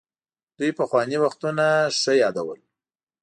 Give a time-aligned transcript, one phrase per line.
[0.57, 1.65] دوی پخواني وختونه
[1.99, 2.59] ښه يادول.